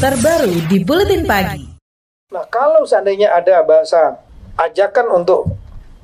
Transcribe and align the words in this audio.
terbaru 0.00 0.48
di 0.64 0.80
Buletin 0.80 1.28
Pagi. 1.28 1.76
Nah, 2.32 2.48
kalau 2.48 2.88
seandainya 2.88 3.36
ada 3.36 3.60
bahasa 3.60 4.16
ajakan 4.56 5.12
untuk 5.12 5.44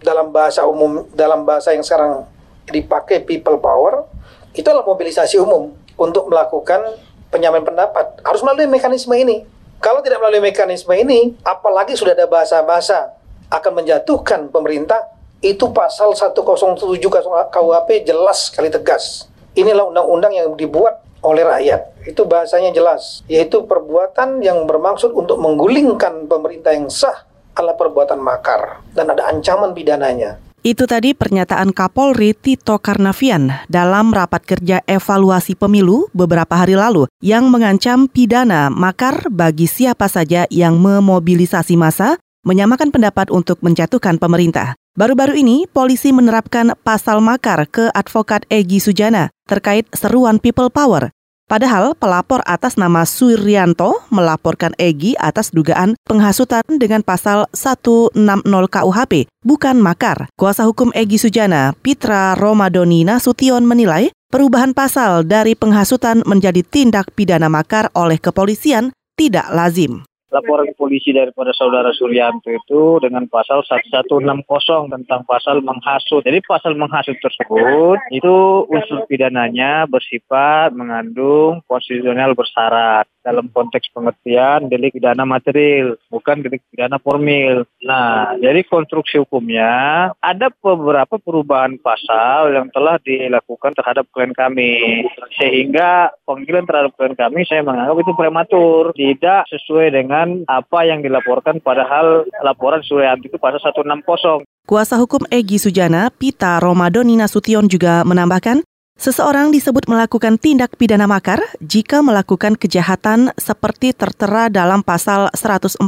dalam 0.05 0.29
bahasa 0.37 0.69
umum, 0.69 1.09
dalam 1.17 1.49
bahasa 1.49 1.73
yang 1.73 1.81
sekarang 1.81 2.29
dipakai 2.69 3.25
people 3.25 3.57
power, 3.57 4.05
itu 4.53 4.69
adalah 4.69 4.85
mobilisasi 4.85 5.41
umum 5.41 5.73
untuk 5.97 6.29
melakukan 6.29 7.01
penyampaian 7.33 7.65
pendapat. 7.65 8.21
Harus 8.21 8.45
melalui 8.45 8.69
mekanisme 8.69 9.17
ini. 9.17 9.49
Kalau 9.81 10.05
tidak 10.05 10.21
melalui 10.21 10.45
mekanisme 10.45 10.93
ini, 10.93 11.33
apalagi 11.41 11.97
sudah 11.97 12.13
ada 12.13 12.29
bahasa-bahasa 12.29 13.17
akan 13.49 13.81
menjatuhkan 13.81 14.53
pemerintah, 14.53 15.09
itu 15.41 15.73
pasal 15.73 16.13
107 16.13 17.01
KUHP 17.49 18.05
jelas 18.05 18.53
sekali 18.53 18.69
tegas. 18.69 19.25
Inilah 19.57 19.89
undang-undang 19.89 20.37
yang 20.37 20.53
dibuat 20.53 21.06
oleh 21.27 21.43
rakyat. 21.43 22.07
Itu 22.07 22.23
bahasanya 22.31 22.71
jelas, 22.71 23.27
yaitu 23.27 23.67
perbuatan 23.67 24.39
yang 24.39 24.63
bermaksud 24.71 25.11
untuk 25.11 25.43
menggulingkan 25.43 26.31
pemerintah 26.31 26.71
yang 26.71 26.87
sah 26.87 27.27
adalah 27.59 27.75
perbuatan 27.75 28.23
makar 28.23 28.87
dan 28.95 29.11
ada 29.11 29.27
ancaman 29.27 29.75
pidananya. 29.75 30.39
Itu 30.67 30.83
tadi 30.91 31.15
pernyataan 31.15 31.71
Kapolri 31.71 32.35
Tito 32.35 32.75
Karnavian 32.83 33.55
dalam 33.71 34.11
rapat 34.11 34.43
kerja 34.43 34.83
evaluasi 34.83 35.55
pemilu 35.55 36.11
beberapa 36.11 36.59
hari 36.59 36.75
lalu 36.75 37.07
yang 37.23 37.47
mengancam 37.55 38.11
pidana 38.11 38.67
makar 38.67 39.31
bagi 39.31 39.71
siapa 39.71 40.11
saja 40.11 40.43
yang 40.51 40.83
memobilisasi 40.83 41.79
massa 41.79 42.19
menyamakan 42.43 42.91
pendapat 42.91 43.31
untuk 43.31 43.63
menjatuhkan 43.63 44.19
pemerintah. 44.19 44.75
Baru-baru 44.97 45.37
ini, 45.37 45.69
polisi 45.69 46.09
menerapkan 46.09 46.73
pasal 46.81 47.21
makar 47.21 47.69
ke 47.69 47.93
advokat 47.93 48.49
Egi 48.49 48.81
Sujana 48.81 49.29
terkait 49.45 49.85
seruan 49.93 50.41
people 50.41 50.73
power. 50.73 51.13
Padahal 51.45 51.93
pelapor 51.93 52.41
atas 52.49 52.81
nama 52.81 53.05
Suryanto 53.05 54.01
melaporkan 54.09 54.73
Egi 54.81 55.13
atas 55.21 55.53
dugaan 55.53 56.01
penghasutan 56.09 56.65
dengan 56.81 57.05
pasal 57.05 57.45
160 57.53 58.17
KUHP, 58.49 59.29
bukan 59.45 59.77
makar. 59.85 60.33
Kuasa 60.33 60.65
hukum 60.65 60.89
Egi 60.97 61.21
Sujana, 61.21 61.77
Pitra 61.85 62.33
Romadoni 62.33 63.05
Nasution 63.05 63.69
menilai 63.69 64.09
perubahan 64.33 64.73
pasal 64.73 65.29
dari 65.29 65.53
penghasutan 65.53 66.25
menjadi 66.25 66.65
tindak 66.65 67.13
pidana 67.13 67.53
makar 67.53 67.93
oleh 67.93 68.17
kepolisian 68.17 68.97
tidak 69.13 69.45
lazim 69.53 70.09
laporan 70.37 70.69
polisi 70.77 71.17
daripada 71.17 71.57
saudara 71.57 71.89
Suryanto 71.97 72.53
itu 72.53 73.01
dengan 73.01 73.25
pasal 73.25 73.65
1160 73.65 74.93
tentang 74.93 75.25
pasal 75.25 75.65
menghasut. 75.65 76.21
Jadi 76.21 76.45
pasal 76.45 76.77
menghasut 76.77 77.17
tersebut 77.25 77.97
itu 78.13 78.37
unsur 78.69 79.09
pidananya 79.09 79.89
bersifat 79.89 80.77
mengandung 80.77 81.65
konstitusional 81.65 82.37
bersyarat 82.37 83.09
dalam 83.27 83.51
konteks 83.51 83.91
pengertian 83.91 84.71
delik 84.71 84.95
pidana 84.95 85.27
material, 85.27 85.99
bukan 86.07 86.47
delik 86.47 86.63
pidana 86.71 87.03
formil. 87.03 87.67
Nah, 87.83 88.39
jadi 88.39 88.63
konstruksi 88.63 89.19
hukumnya 89.19 90.15
ada 90.23 90.55
beberapa 90.55 91.19
perubahan 91.19 91.75
pasal 91.83 92.55
yang 92.55 92.71
telah 92.71 93.03
dilakukan 93.03 93.75
terhadap 93.75 94.07
klien 94.15 94.31
kami. 94.31 95.03
Sehingga 95.35 96.15
panggilan 96.23 96.63
terhadap 96.71 96.95
klien 96.95 97.19
kami 97.19 97.43
saya 97.51 97.67
menganggap 97.67 97.99
itu 97.99 98.13
prematur, 98.15 98.95
tidak 98.95 99.51
sesuai 99.51 99.91
dengan 99.91 100.47
apa 100.47 100.87
yang 100.87 101.03
dilaporkan 101.03 101.59
padahal 101.59 102.23
laporan 102.47 102.87
Suryanti 102.87 103.27
itu 103.27 103.43
pasal 103.43 103.59
160. 103.59 104.47
Kuasa 104.67 104.99
hukum 104.99 105.23
Egi 105.31 105.63
Sujana, 105.63 106.11
Pita 106.11 106.59
Romadoni 106.59 107.15
Nasution 107.15 107.71
juga 107.71 108.03
menambahkan, 108.03 108.67
Seseorang 108.97 109.53
disebut 109.53 109.85
melakukan 109.93 110.41
tindak 110.41 110.81
pidana 110.81 111.05
makar 111.05 111.45
jika 111.61 112.01
melakukan 112.01 112.57
kejahatan 112.57 113.29
seperti 113.37 113.93
tertera 113.93 114.49
dalam 114.49 114.81
pasal 114.81 115.29
104, 115.37 115.85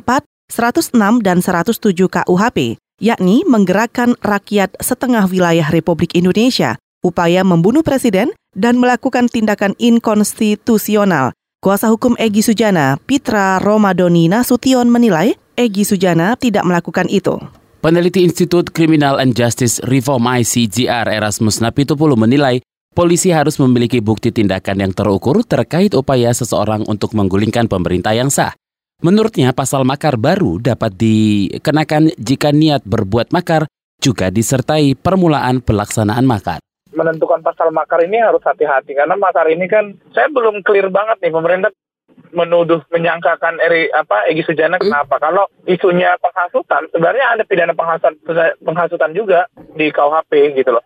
106, 0.53 1.25
dan 1.25 1.41
107 1.41 1.97
KUHP, 2.05 2.77
yakni 3.01 3.49
menggerakkan 3.49 4.13
rakyat 4.21 4.77
setengah 4.85 5.25
wilayah 5.25 5.65
Republik 5.73 6.13
Indonesia, 6.13 6.77
upaya 7.01 7.41
membunuh 7.49 7.81
presiden, 7.81 8.29
dan 8.53 8.77
melakukan 8.77 9.33
tindakan 9.33 9.73
inkonstitusional. 9.81 11.33
Kuasa 11.65 11.89
hukum 11.89 12.13
Egi 12.21 12.45
Sujana, 12.45 13.01
Pitra 13.09 13.57
Romadoni 13.57 14.29
Nasution 14.29 14.85
menilai 14.93 15.33
Egi 15.57 15.89
Sujana 15.89 16.37
tidak 16.37 16.69
melakukan 16.69 17.09
itu. 17.09 17.41
Peneliti 17.79 18.27
Institut 18.27 18.75
Criminal 18.75 19.23
and 19.23 19.39
Justice 19.39 19.79
Reform 19.87 20.27
ICGR 20.27 21.09
Erasmus 21.15 21.63
Napitupulu 21.63 22.19
menilai 22.19 22.59
polisi 22.99 23.31
harus 23.31 23.63
memiliki 23.63 24.03
bukti 24.03 24.35
tindakan 24.35 24.83
yang 24.83 24.91
terukur 24.91 25.47
terkait 25.47 25.95
upaya 25.95 26.35
seseorang 26.35 26.83
untuk 26.91 27.15
menggulingkan 27.15 27.71
pemerintah 27.71 28.11
yang 28.11 28.27
sah. 28.27 28.59
Menurutnya, 29.07 29.55
pasal 29.55 29.87
makar 29.87 30.19
baru 30.19 30.59
dapat 30.59 30.99
dikenakan 30.99 32.19
jika 32.19 32.51
niat 32.51 32.83
berbuat 32.83 33.31
makar 33.31 33.71
juga 34.03 34.35
disertai 34.35 34.99
permulaan 34.99 35.63
pelaksanaan 35.63 36.27
makar 36.27 36.59
menentukan 36.89 37.45
pasal 37.45 37.69
makar 37.71 38.01
ini 38.01 38.17
harus 38.19 38.41
hati-hati 38.43 38.97
karena 38.97 39.15
makar 39.15 39.45
ini 39.53 39.69
kan 39.69 39.93
saya 40.17 40.27
belum 40.33 40.65
clear 40.65 40.89
banget 40.89 41.21
nih 41.21 41.31
pemerintah 41.31 41.71
menuduh 42.33 42.81
menyangkakan 42.91 43.61
Eri 43.63 43.93
apa 43.93 44.27
Egi 44.29 44.43
Sujana 44.43 44.81
kenapa? 44.81 45.21
Kalau 45.21 45.47
isunya 45.69 46.17
penghasutan 46.19 46.89
sebenarnya 46.91 47.37
ada 47.37 47.43
pidana 47.45 47.77
penghasutan 47.77 48.17
penghasutan 48.65 49.13
juga 49.15 49.47
di 49.77 49.93
KUHP 49.93 50.59
gitu 50.59 50.75
loh. 50.75 50.85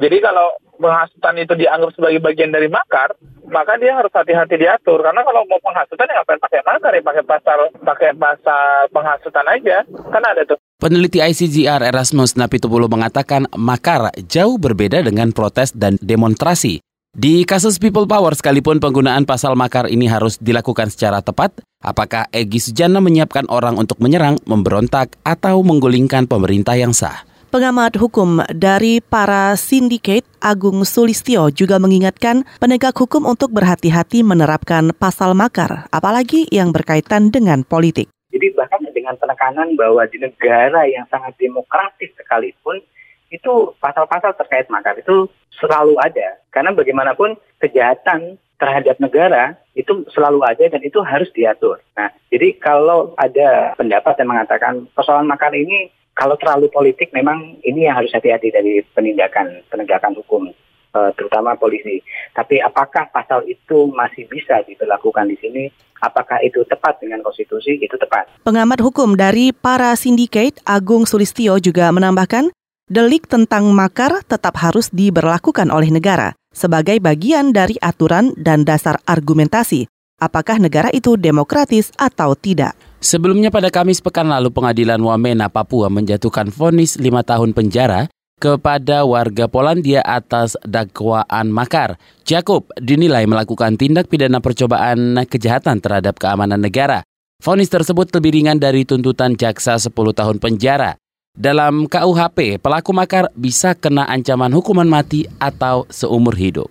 Jadi 0.00 0.16
kalau 0.18 0.48
penghasutan 0.78 1.34
itu 1.40 1.54
dianggap 1.54 1.90
sebagai 1.94 2.20
bagian 2.20 2.50
dari 2.50 2.66
makar, 2.66 3.14
maka 3.48 3.78
dia 3.78 3.94
harus 3.94 4.10
hati-hati 4.10 4.58
diatur. 4.58 5.00
Karena 5.00 5.22
kalau 5.22 5.46
mau 5.46 5.60
penghasutan 5.62 6.10
ya 6.10 6.20
ngapain 6.20 6.40
pakai 6.40 6.60
makar 6.64 6.92
ya 6.94 7.02
pakai 7.02 7.24
pasal 7.24 7.58
pakai 7.82 8.10
pasal 8.16 8.64
penghasutan 8.90 9.46
aja, 9.50 9.76
kan 9.86 10.22
ada 10.22 10.42
tuh. 10.46 10.58
Peneliti 10.78 11.22
ICGR 11.22 11.80
Erasmus 11.80 12.36
Napitupulu 12.36 12.90
mengatakan 12.90 13.48
makar 13.56 14.12
jauh 14.28 14.60
berbeda 14.60 15.00
dengan 15.00 15.32
protes 15.32 15.72
dan 15.72 15.96
demonstrasi. 16.02 16.82
Di 17.14 17.46
kasus 17.46 17.78
People 17.78 18.10
Power 18.10 18.34
sekalipun 18.34 18.82
penggunaan 18.82 19.22
pasal 19.22 19.54
makar 19.54 19.86
ini 19.86 20.10
harus 20.10 20.34
dilakukan 20.42 20.90
secara 20.90 21.22
tepat, 21.22 21.62
apakah 21.78 22.26
Egy 22.34 22.58
Sujana 22.58 22.98
menyiapkan 22.98 23.46
orang 23.54 23.78
untuk 23.78 24.02
menyerang, 24.02 24.34
memberontak, 24.50 25.14
atau 25.22 25.62
menggulingkan 25.62 26.26
pemerintah 26.26 26.74
yang 26.74 26.90
sah? 26.90 27.22
Pengamat 27.54 27.94
hukum 28.02 28.42
dari 28.50 28.98
para 28.98 29.54
sindikat 29.54 30.26
Agung 30.42 30.82
Sulistio 30.82 31.54
juga 31.54 31.78
mengingatkan 31.78 32.42
penegak 32.58 32.98
hukum 32.98 33.30
untuk 33.30 33.54
berhati-hati 33.54 34.26
menerapkan 34.26 34.90
pasal 34.90 35.38
makar, 35.38 35.86
apalagi 35.94 36.50
yang 36.50 36.74
berkaitan 36.74 37.30
dengan 37.30 37.62
politik. 37.62 38.10
Jadi 38.34 38.50
bahkan 38.58 38.82
dengan 38.90 39.14
penekanan 39.22 39.78
bahwa 39.78 40.02
di 40.10 40.18
negara 40.18 40.82
yang 40.90 41.06
sangat 41.06 41.38
demokratis 41.38 42.10
sekalipun, 42.18 42.82
itu 43.30 43.70
pasal-pasal 43.78 44.34
terkait 44.34 44.66
makar 44.66 44.98
itu 44.98 45.30
selalu 45.54 45.94
ada. 46.02 46.42
Karena 46.50 46.74
bagaimanapun 46.74 47.38
kejahatan 47.62 48.34
terhadap 48.58 48.98
negara 48.98 49.54
itu 49.78 50.02
selalu 50.10 50.42
ada 50.42 50.74
dan 50.74 50.82
itu 50.82 50.98
harus 51.06 51.30
diatur. 51.30 51.78
Nah, 51.94 52.10
jadi 52.34 52.58
kalau 52.58 53.14
ada 53.14 53.78
pendapat 53.78 54.18
yang 54.18 54.34
mengatakan 54.34 54.90
persoalan 54.90 55.30
makar 55.30 55.54
ini 55.54 55.94
kalau 56.14 56.38
terlalu 56.38 56.70
politik 56.70 57.10
memang 57.10 57.58
ini 57.66 57.90
yang 57.90 57.98
harus 57.98 58.14
hati-hati 58.14 58.54
dari 58.54 58.80
penindakan 58.94 59.66
penegakan 59.66 60.14
hukum 60.14 60.48
eh, 60.94 61.10
terutama 61.18 61.58
polisi. 61.58 62.00
Tapi 62.32 62.62
apakah 62.62 63.10
pasal 63.10 63.42
itu 63.50 63.90
masih 63.90 64.30
bisa 64.30 64.62
diberlakukan 64.64 65.26
di 65.26 65.36
sini? 65.42 65.64
Apakah 65.98 66.38
itu 66.46 66.62
tepat 66.70 67.02
dengan 67.02 67.20
konstitusi? 67.26 67.82
Itu 67.82 67.98
tepat. 67.98 68.30
Pengamat 68.46 68.78
hukum 68.82 69.18
dari 69.18 69.50
para 69.50 69.94
sindikat 69.98 70.62
Agung 70.62 71.08
Sulistio 71.08 71.56
juga 71.58 71.90
menambahkan, 71.90 72.52
delik 72.86 73.26
tentang 73.26 73.72
makar 73.72 74.22
tetap 74.28 74.54
harus 74.60 74.92
diberlakukan 74.92 75.72
oleh 75.72 75.88
negara 75.90 76.36
sebagai 76.54 77.02
bagian 77.02 77.50
dari 77.50 77.74
aturan 77.82 78.30
dan 78.38 78.62
dasar 78.62 79.02
argumentasi. 79.08 79.90
Apakah 80.14 80.62
negara 80.62 80.94
itu 80.94 81.18
demokratis 81.18 81.90
atau 81.98 82.38
tidak? 82.38 82.78
Sebelumnya 83.02 83.50
pada 83.50 83.66
Kamis 83.68 83.98
pekan 83.98 84.30
lalu 84.30 84.48
pengadilan 84.54 85.02
Wamena 85.02 85.50
Papua 85.50 85.90
menjatuhkan 85.90 86.54
vonis 86.54 86.94
lima 86.96 87.26
tahun 87.26 87.50
penjara 87.50 88.06
kepada 88.38 89.02
warga 89.02 89.50
Polandia 89.50 90.06
atas 90.06 90.54
dakwaan 90.62 91.50
makar. 91.50 91.98
Jacob 92.22 92.70
dinilai 92.78 93.26
melakukan 93.26 93.74
tindak 93.74 94.06
pidana 94.06 94.38
percobaan 94.38 95.18
kejahatan 95.26 95.82
terhadap 95.82 96.16
keamanan 96.22 96.62
negara. 96.62 97.02
Vonis 97.42 97.68
tersebut 97.68 98.08
lebih 98.14 98.38
ringan 98.38 98.62
dari 98.62 98.86
tuntutan 98.86 99.34
jaksa 99.34 99.76
10 99.82 99.90
tahun 99.92 100.38
penjara. 100.38 100.94
Dalam 101.34 101.90
KUHP, 101.90 102.62
pelaku 102.62 102.94
makar 102.94 103.26
bisa 103.34 103.74
kena 103.74 104.06
ancaman 104.06 104.54
hukuman 104.54 104.86
mati 104.86 105.26
atau 105.42 105.82
seumur 105.90 106.38
hidup. 106.38 106.70